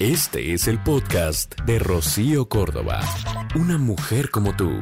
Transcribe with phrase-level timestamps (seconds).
[0.00, 3.00] Este es el podcast de Rocío Córdoba.
[3.54, 4.80] Una mujer como tú.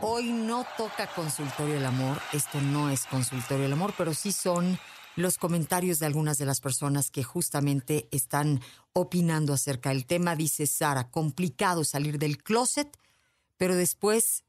[0.00, 2.20] Hoy no toca consultorio del amor.
[2.32, 4.76] Esto no es consultorio del amor, pero sí son
[5.14, 8.60] los comentarios de algunas de las personas que justamente están
[8.92, 10.34] opinando acerca del tema.
[10.34, 12.98] Dice Sara, complicado salir del closet,
[13.56, 14.42] pero después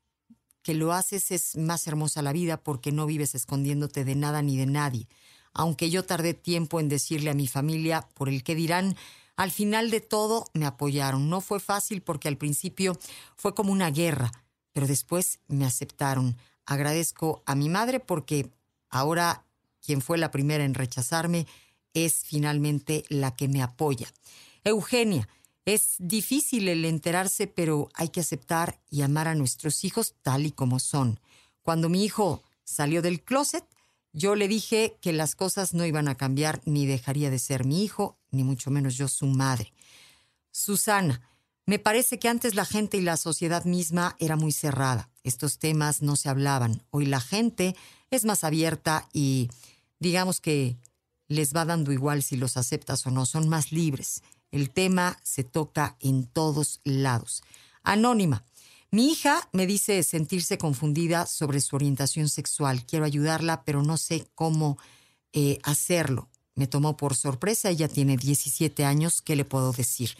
[0.63, 4.57] que lo haces es más hermosa la vida porque no vives escondiéndote de nada ni
[4.57, 5.07] de nadie
[5.55, 8.95] aunque yo tardé tiempo en decirle a mi familia por el que dirán,
[9.37, 11.29] al final de todo me apoyaron.
[11.29, 12.97] No fue fácil porque al principio
[13.37, 14.31] fue como una guerra,
[14.73, 16.37] pero después me aceptaron.
[16.65, 18.51] Agradezco a mi madre porque
[18.89, 19.45] ahora
[19.81, 21.47] quien fue la primera en rechazarme
[21.93, 24.07] es finalmente la que me apoya.
[24.65, 25.29] Eugenia,
[25.63, 30.51] es difícil el enterarse, pero hay que aceptar y amar a nuestros hijos tal y
[30.51, 31.19] como son.
[31.61, 33.63] Cuando mi hijo salió del closet,
[34.15, 37.83] yo le dije que las cosas no iban a cambiar ni dejaría de ser mi
[37.83, 39.73] hijo, ni mucho menos yo su madre.
[40.51, 41.21] Susana,
[41.65, 45.09] me parece que antes la gente y la sociedad misma era muy cerrada.
[45.23, 46.81] Estos temas no se hablaban.
[46.91, 47.75] Hoy la gente
[48.09, 49.49] es más abierta y
[49.99, 50.77] digamos que
[51.27, 54.23] les va dando igual si los aceptas o no, son más libres.
[54.49, 57.43] El tema se toca en todos lados.
[57.83, 58.45] Anónima,
[58.91, 62.85] mi hija me dice sentirse confundida sobre su orientación sexual.
[62.85, 64.77] Quiero ayudarla, pero no sé cómo
[65.33, 66.29] eh, hacerlo.
[66.55, 70.11] Me tomó por sorpresa, ella tiene 17 años, ¿qué le puedo decir?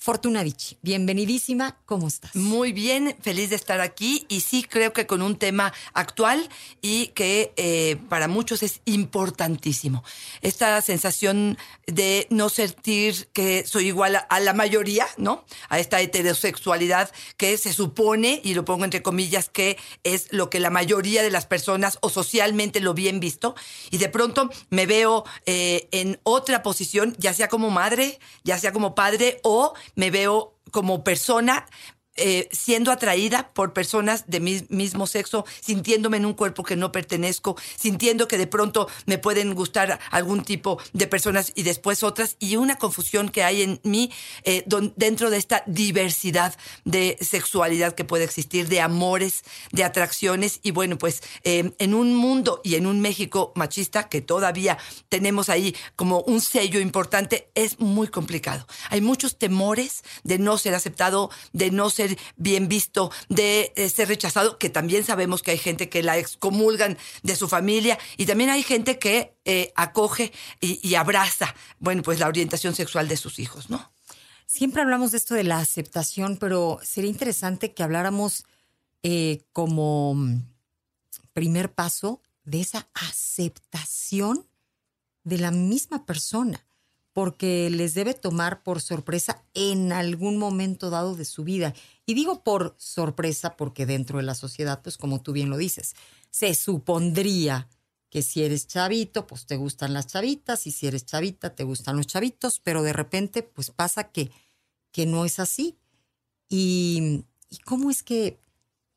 [0.00, 2.36] Fortuna Dichi, bienvenidísima, ¿cómo estás?
[2.36, 6.48] Muy bien, feliz de estar aquí y sí creo que con un tema actual
[6.80, 10.04] y que eh, para muchos es importantísimo.
[10.40, 15.44] Esta sensación de no sentir que soy igual a, la mayoría, ¿no?
[15.68, 20.60] A esta heterosexualidad que se supone, y lo pongo entre comillas, que es lo que
[20.60, 23.56] la mayoría de las personas o socialmente lo bien visto,
[23.90, 28.72] y de pronto me veo eh, en otra posición, ya sea como madre, ya sea
[28.72, 31.66] como padre o me veo como persona
[32.18, 36.92] eh, siendo atraída por personas de mi mismo sexo, sintiéndome en un cuerpo que no
[36.92, 42.36] pertenezco, sintiendo que de pronto me pueden gustar algún tipo de personas y después otras,
[42.38, 44.10] y una confusión que hay en mí
[44.44, 44.64] eh,
[44.96, 50.98] dentro de esta diversidad de sexualidad que puede existir, de amores, de atracciones, y bueno,
[50.98, 54.78] pues eh, en un mundo y en un México machista que todavía
[55.08, 58.66] tenemos ahí como un sello importante, es muy complicado.
[58.90, 64.08] Hay muchos temores de no ser aceptado, de no ser bien visto, de eh, ser
[64.08, 68.50] rechazado, que también sabemos que hay gente que la excomulgan de su familia y también
[68.50, 73.70] hay gente que eh, acoge y, abraza, bueno, pues la orientación sexual de sus hijos,
[73.70, 73.92] ¿no?
[74.46, 78.44] Siempre hablamos de esto de la aceptación, pero sería interesante que habláramos
[79.02, 80.42] eh, como mm,
[81.32, 84.46] primer paso de esa aceptación
[85.24, 86.64] de la misma persona
[87.18, 91.74] porque les debe tomar por sorpresa en algún momento dado de su vida.
[92.06, 95.96] Y digo por sorpresa porque dentro de la sociedad, pues como tú bien lo dices,
[96.30, 97.68] se supondría
[98.08, 101.96] que si eres chavito, pues te gustan las chavitas, y si eres chavita, te gustan
[101.96, 104.30] los chavitos, pero de repente, pues pasa que,
[104.92, 105.76] que no es así.
[106.48, 107.24] Y,
[107.64, 108.38] cómo es que,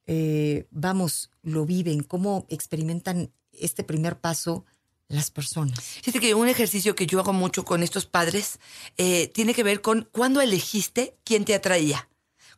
[0.05, 4.63] eh, vamos, lo viven, cómo experimentan este primer paso
[5.11, 5.79] las personas.
[5.79, 8.59] Fíjate que un ejercicio que yo hago mucho con estos padres
[8.97, 12.09] eh, tiene que ver con cuándo elegiste quién te atraía.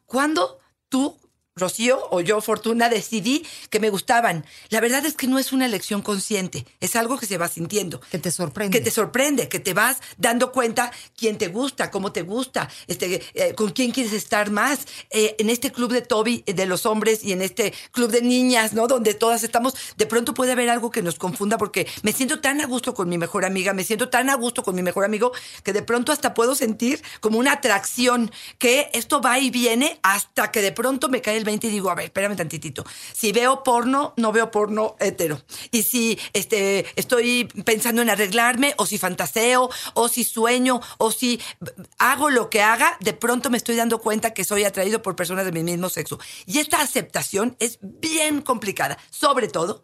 [0.05, 0.59] ¿Cuándo
[0.89, 1.17] tú
[1.55, 4.43] Rocío o yo, Fortuna, decidí que me gustaban.
[4.69, 8.01] La verdad es que no es una elección consciente, es algo que se va sintiendo.
[8.09, 8.77] Que te sorprende.
[8.77, 13.21] Que te sorprende, que te vas dando cuenta quién te gusta, cómo te gusta, este,
[13.35, 14.87] eh, con quién quieres estar más.
[15.11, 18.23] Eh, en este club de Toby, eh, de los hombres, y en este club de
[18.23, 18.87] niñas, ¿no?
[18.87, 22.61] Donde todas estamos, de pronto puede haber algo que nos confunda porque me siento tan
[22.61, 25.31] a gusto con mi mejor amiga, me siento tan a gusto con mi mejor amigo,
[25.63, 30.51] que de pronto hasta puedo sentir como una atracción, que esto va y viene hasta
[30.51, 32.85] que de pronto me cae el 20 y digo, a ver, espérame tantitito.
[33.13, 35.41] Si veo porno, no veo porno hetero.
[35.71, 41.39] Y si este, estoy pensando en arreglarme, o si fantaseo, o si sueño, o si
[41.97, 45.45] hago lo que haga, de pronto me estoy dando cuenta que soy atraído por personas
[45.45, 46.19] de mi mismo sexo.
[46.45, 49.83] Y esta aceptación es bien complicada, sobre todo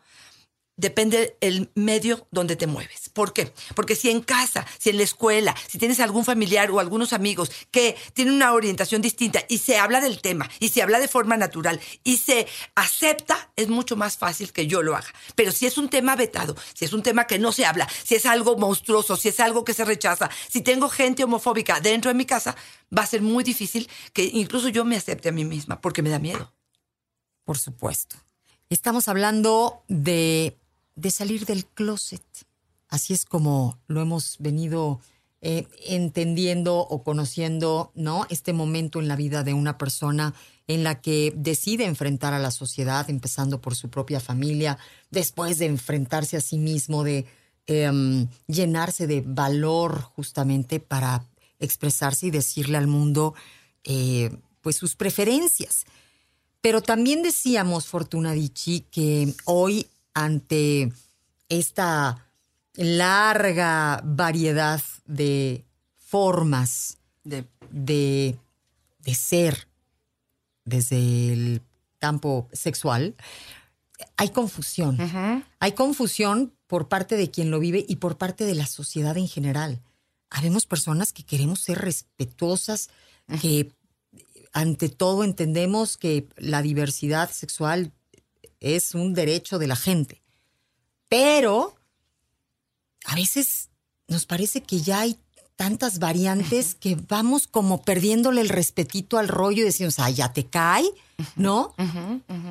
[0.80, 3.10] depende el medio donde te mueves.
[3.10, 3.54] ¿Por qué?
[3.76, 7.52] Porque si en casa, si en la escuela, si tienes algún familiar o algunos amigos
[7.70, 11.36] que tienen una orientación distinta y se habla del tema y se habla de forma
[11.36, 15.10] natural y se acepta, es mucho más fácil que yo lo haga.
[15.36, 18.16] Pero si es un tema vetado, si es un tema que no se habla, si
[18.16, 22.16] es algo monstruoso, si es algo que se rechaza, si tengo gente homofóbica dentro de
[22.16, 22.56] mi casa,
[22.98, 26.10] va a ser muy difícil que incluso yo me acepte a mí misma porque me
[26.10, 26.54] da miedo.
[27.44, 28.16] Por supuesto.
[28.70, 30.56] Estamos hablando de
[31.00, 32.24] de salir del closet.
[32.90, 35.00] Así es como lo hemos venido
[35.42, 38.26] eh, entendiendo o conociendo, ¿no?
[38.30, 40.34] Este momento en la vida de una persona
[40.68, 44.78] en la que decide enfrentar a la sociedad, empezando por su propia familia,
[45.12, 47.26] después de enfrentarse a sí mismo, de
[47.68, 51.24] em, llenarse de valor justamente para
[51.60, 53.34] expresarse y decirle al mundo,
[53.84, 54.30] eh,
[54.62, 55.86] pues, sus preferencias.
[56.62, 60.92] Pero también decíamos, Fortuna Dichi, que hoy, ante
[61.50, 62.30] esta
[62.76, 65.66] larga variedad de
[65.96, 68.40] formas de, de,
[69.14, 69.68] ser
[70.66, 71.62] desde el
[71.98, 73.16] campo sexual,
[74.18, 74.98] hay confusión.
[75.60, 79.28] Hay confusión por parte de quien lo vive y por parte de la sociedad en
[79.28, 79.82] general.
[80.30, 82.90] Habemos personas que queremos ser respetuosas,
[83.42, 83.72] que
[84.54, 87.92] ante todo entendemos que la diversidad sexual
[88.60, 90.22] es un derecho de la gente.
[91.08, 91.76] Pero
[93.06, 93.70] a veces
[94.08, 95.18] nos parece que ya hay
[95.56, 100.46] tantas variantes que vamos como perdiéndole el respetito al rollo y decimos, ah, ya te
[100.46, 100.86] cae,
[101.36, 101.76] ¿no?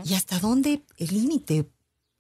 [0.05, 1.67] ¿Y hasta dónde el límite?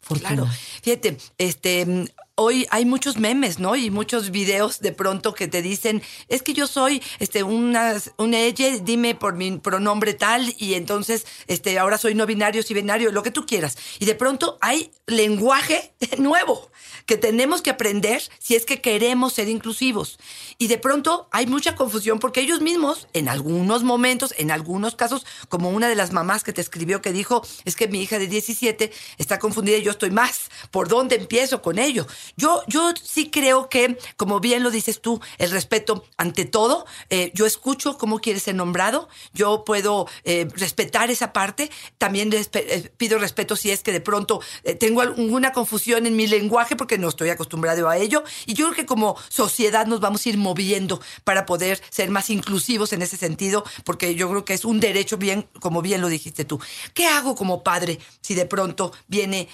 [0.01, 0.47] Claro,
[0.83, 3.75] fíjate, este, hoy hay muchos memes, ¿no?
[3.75, 8.33] Y muchos videos de pronto que te dicen, es que yo soy este una, un
[8.33, 13.11] ella, dime por mi pronombre tal, y entonces este, ahora soy no binario, si binario,
[13.11, 13.77] lo que tú quieras.
[13.99, 16.71] Y de pronto hay lenguaje nuevo
[17.07, 20.19] que tenemos que aprender si es que queremos ser inclusivos.
[20.59, 25.27] Y de pronto hay mucha confusión porque ellos mismos, en algunos momentos, en algunos casos,
[25.49, 28.29] como una de las mamás que te escribió que dijo, es que mi hija de
[28.29, 30.51] 17 está confundida y yo estoy más.
[30.71, 32.07] ¿Por dónde empiezo con ello?
[32.37, 36.87] Yo, yo sí creo que, como bien lo dices tú, el respeto ante todo.
[37.11, 39.09] Eh, yo escucho cómo quieres ser nombrado.
[39.33, 41.71] Yo puedo eh, respetar esa parte.
[41.99, 44.41] También eh, pido respeto si es que de pronto
[44.79, 48.25] tengo alguna confusión en mi lenguaje porque no estoy acostumbrado a ello.
[48.47, 52.31] Y yo creo que como sociedad nos vamos a ir moviendo para poder ser más
[52.31, 56.09] inclusivos en ese sentido, porque yo creo que es un derecho bien, como bien lo
[56.09, 56.61] dijiste tú.
[56.95, 59.49] ¿Qué hago como padre si de pronto viene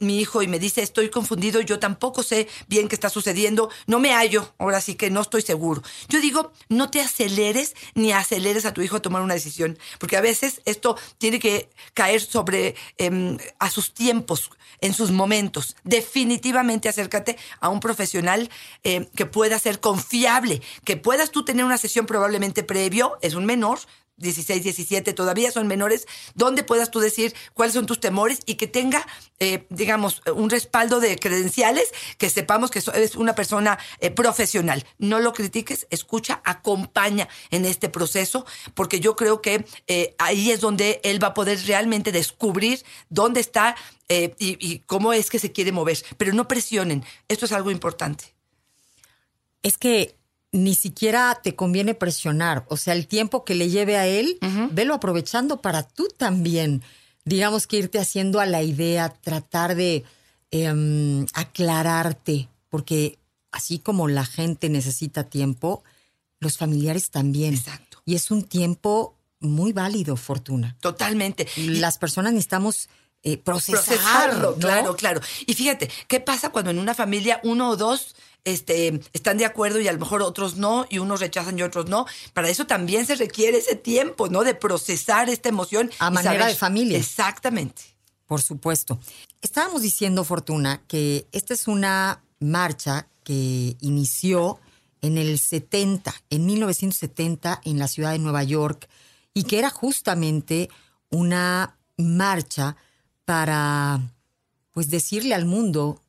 [0.00, 1.60] mi hijo y me dice estoy confundido?
[1.60, 5.42] Yo tampoco sé bien qué está sucediendo, no me hallo, ahora sí que no estoy
[5.42, 5.82] seguro.
[6.08, 10.16] Yo digo, no te aceleres ni aceleres a tu hijo a tomar una decisión, porque
[10.16, 14.50] a veces esto tiene que caer sobre em, a sus tiempos,
[14.80, 15.76] en sus momentos.
[15.84, 18.50] Definitivamente acércate a un profesional
[18.82, 23.46] em, que pueda ser confiable, que puedas tú tener una sesión probablemente previo, es un
[23.46, 23.80] menor,
[24.20, 28.66] 16, 17, todavía son menores, donde puedas tú decir cuáles son tus temores y que
[28.66, 29.06] tenga,
[29.38, 34.86] eh, digamos, un respaldo de credenciales, que sepamos que eres una persona eh, profesional.
[34.98, 38.44] No lo critiques, escucha, acompaña en este proceso,
[38.74, 43.40] porque yo creo que eh, ahí es donde él va a poder realmente descubrir dónde
[43.40, 43.74] está
[44.12, 45.96] y cómo es que se quiere mover.
[46.18, 48.34] Pero no presionen, esto es algo importante.
[49.62, 50.19] Es que
[50.52, 52.64] ni siquiera te conviene presionar.
[52.68, 54.38] O sea, el tiempo que le lleve a él,
[54.72, 56.82] velo aprovechando para tú también,
[57.24, 60.04] digamos que irte haciendo a la idea, tratar de
[60.50, 63.18] em, aclararte, porque
[63.52, 65.84] así como la gente necesita tiempo,
[66.40, 67.54] los familiares también.
[67.54, 68.02] Exacto.
[68.04, 70.76] Y es un tiempo muy válido, Fortuna.
[70.80, 71.46] Totalmente.
[71.56, 72.88] Las personas necesitamos
[73.22, 74.56] eh, procesarlo.
[74.56, 75.20] Claro, claro.
[75.46, 79.80] Y fíjate, ¿qué pasa cuando en una familia uno o dos este, están de acuerdo
[79.80, 82.06] y a lo mejor otros no, y unos rechazan y otros no.
[82.32, 84.44] Para eso también se requiere ese tiempo, ¿no?
[84.44, 85.90] De procesar esta emoción.
[85.98, 86.98] A manera de familia.
[86.98, 87.82] Exactamente.
[88.26, 88.98] Por supuesto.
[89.42, 94.60] Estábamos diciendo, Fortuna, que esta es una marcha que inició
[95.02, 98.88] en el 70, en 1970, en la ciudad de Nueva York,
[99.34, 100.68] y que era justamente
[101.10, 102.76] una marcha
[103.24, 104.00] para,
[104.72, 106.02] pues, decirle al mundo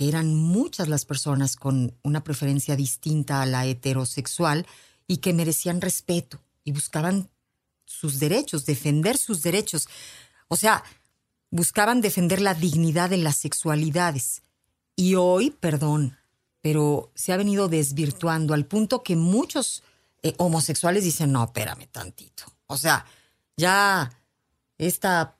[0.00, 4.66] que eran muchas las personas con una preferencia distinta a la heterosexual
[5.06, 7.28] y que merecían respeto y buscaban
[7.84, 9.90] sus derechos, defender sus derechos.
[10.48, 10.82] O sea,
[11.50, 14.42] buscaban defender la dignidad de las sexualidades.
[14.96, 16.16] Y hoy, perdón,
[16.62, 19.82] pero se ha venido desvirtuando al punto que muchos
[20.22, 22.44] eh, homosexuales dicen, no, espérame tantito.
[22.68, 23.04] O sea,
[23.54, 24.10] ya
[24.78, 25.36] esta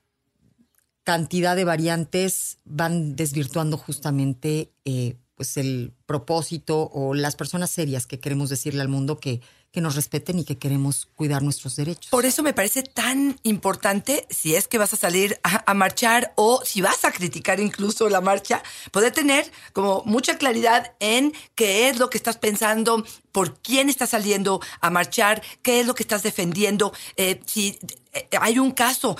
[1.04, 8.20] cantidad de variantes van desvirtuando justamente eh, pues el propósito o las personas serias que
[8.20, 9.40] queremos decirle al mundo que
[9.72, 12.10] que nos respeten y que queremos cuidar nuestros derechos.
[12.10, 16.60] Por eso me parece tan importante, si es que vas a salir a, marchar o
[16.64, 21.98] si vas a criticar incluso la marcha, poder tener como mucha claridad en qué es
[21.98, 26.24] lo que estás pensando, por quién estás saliendo a marchar, qué es lo que estás
[26.24, 27.78] defendiendo, eh, si
[28.12, 29.16] eh, hay un caso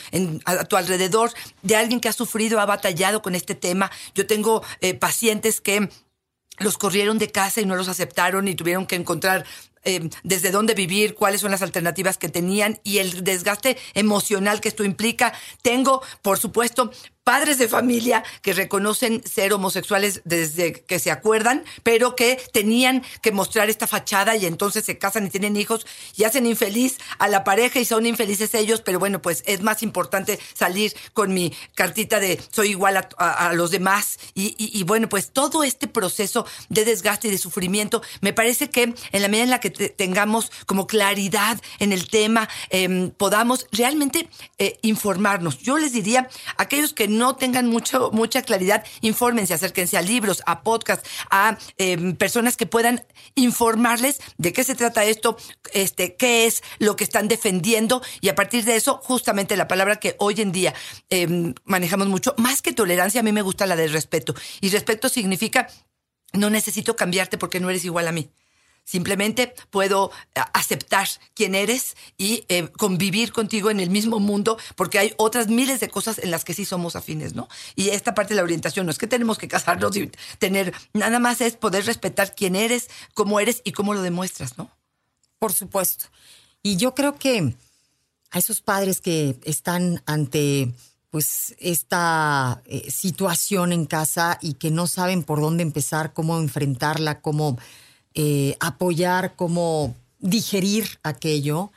[0.47, 3.90] a, tu alrededor de alguien que ha sufrido, ha batallado con este tema.
[4.16, 5.88] Yo tengo eh, pacientes que
[6.59, 9.47] los corrieron de casa y no los aceptaron y tuvieron que encontrar
[9.84, 14.68] eh, desde dónde vivir, cuáles son las alternativas que tenían y el desgaste emocional que
[14.68, 15.32] esto implica.
[15.62, 16.90] Tengo, por supuesto,
[17.25, 23.33] padres de familia que reconocen ser homosexuales desde que se acuerdan, pero que tenían que
[23.33, 25.87] mostrar esta fachada y entonces se casan y tienen hijos
[26.17, 29.83] y hacen infeliz a la pareja y son infelices ellos, pero bueno, pues es más
[29.83, 35.62] importante salir con mi cartita de soy igual a, los demás y, bueno, pues todo
[35.62, 39.61] este proceso de desgaste y de sufrimiento, me parece que en la medida en la
[39.61, 45.59] que tengamos como claridad en el tema, em, podamos realmente eh, informarnos.
[45.59, 50.62] Yo les diría, aquellos que no tengan mucho, mucha claridad, infórmense, acérquense a libros, a
[50.62, 55.37] podcasts, a em, personas que puedan informarles de qué se trata esto,
[55.73, 59.97] este, qué es lo que están defendiendo y a partir de eso, justamente la palabra
[59.97, 60.75] que hoy en día
[61.11, 64.35] em, manejamos mucho, más que tolerancia, a mí me gusta la de respeto.
[64.61, 65.69] Y respeto significa
[66.33, 68.31] no necesito cambiarte porque no eres igual a mí.
[68.90, 74.99] Simplemente puedo eh, aceptar quién eres y eh, convivir contigo en el mismo mundo, porque
[74.99, 77.47] hay otras miles de cosas en las que sí somos afines, ¿no?
[77.76, 81.20] Y esta parte de la orientación no es que tenemos que casarnos y tener, nada
[81.20, 84.68] más es poder respetar quién eres, cómo eres y cómo lo demuestras, ¿no?
[85.38, 86.06] Por supuesto.
[86.61, 87.54] Y yo creo que
[88.32, 90.75] a esos padres que están ante
[91.11, 97.20] pues esta eh, situación en casa y que no saben por dónde empezar, cómo enfrentarla,
[97.20, 97.56] cómo
[98.14, 101.73] eh, apoyar, cómo digerir aquello,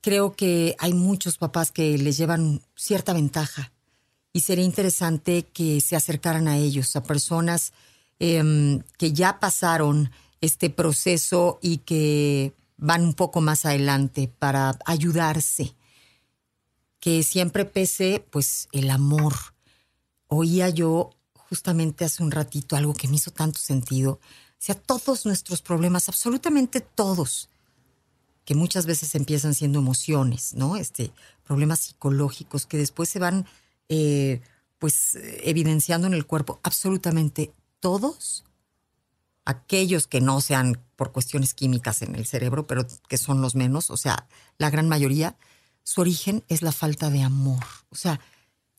[0.00, 3.72] creo que hay muchos papás que les llevan cierta ventaja
[4.32, 7.72] y sería interesante que se acercaran a ellos, a personas
[8.18, 15.74] em, que ya pasaron este proceso y que van un poco más adelante para ayudarse.
[17.00, 19.34] Que siempre pese, pues, el amor.
[20.28, 24.20] Oía yo justamente hace un ratito algo que me hizo tanto sentido
[24.58, 27.48] sea, todos nuestros problemas, absolutamente todos,
[28.44, 30.76] que muchas veces empiezan siendo emociones, ¿no?
[30.76, 31.12] Este,
[31.44, 33.46] problemas psicológicos que después se van,
[33.88, 34.40] eh,
[34.78, 38.44] pues, evidenciando en el cuerpo, absolutamente todos,
[39.44, 43.90] aquellos que no sean por cuestiones químicas en el cerebro, pero que son los menos,
[43.90, 45.36] o sea, la gran mayoría,
[45.84, 47.64] su origen es la falta de amor.
[47.88, 48.20] O sea,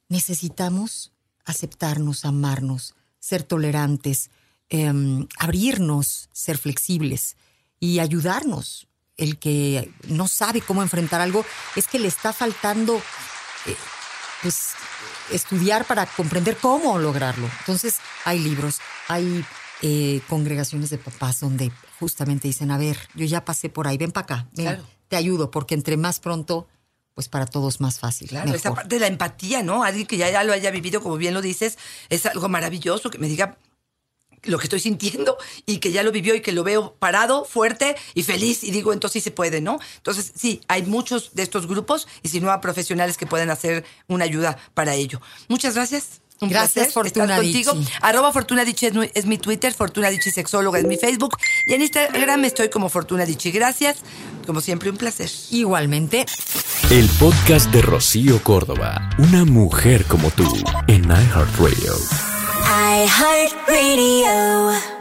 [0.09, 1.11] necesitamos
[1.43, 4.29] aceptarnos, amarnos, ser tolerantes,
[4.71, 7.35] Em, abrirnos, ser flexibles
[7.79, 8.87] y ayudarnos.
[9.17, 11.43] El que no sabe cómo enfrentar algo
[11.75, 12.97] es que le está faltando
[13.65, 13.75] eh,
[14.43, 14.73] pues,
[15.31, 17.49] estudiar para comprender cómo lograrlo.
[17.61, 19.43] Entonces hay libros, hay
[19.81, 24.11] eh, congregaciones de papás donde justamente dicen, a ver, yo ya pasé por ahí, ven
[24.11, 24.47] para acá,
[25.07, 26.67] te ayudo, porque entre más pronto
[27.15, 28.29] pues para todos más fácil.
[28.29, 29.83] Claro, esa parte de la empatía, ¿no?
[29.83, 33.17] Alguien que ya, ya, lo haya vivido, como bien lo dices, es algo maravilloso, que
[33.17, 33.57] me diga,
[34.43, 37.95] lo que estoy sintiendo y que ya lo vivió y que lo veo parado, fuerte
[38.13, 39.79] y feliz y digo, entonces sí se puede, ¿no?
[39.97, 43.85] Entonces sí, hay muchos de estos grupos y si no a profesionales que pueden hacer
[44.07, 45.21] una ayuda para ello.
[45.47, 46.21] Muchas gracias.
[46.41, 47.73] Un Gracias, Fortuna contigo.
[48.01, 51.37] Arroba Fortuna es, mi Twitter, Fortuna Dichi Sexóloga es mi Facebook.
[51.67, 53.51] Y en Instagram estoy como Fortuna Dichi.
[53.51, 53.97] Gracias.
[54.45, 55.29] Como siempre, un placer.
[55.51, 56.25] Igualmente.
[56.89, 59.09] El podcast de Rocío Córdoba.
[59.17, 60.45] Una mujer como tú.
[60.87, 61.93] En iHeartRadio.
[62.63, 64.98] iHeartRadio.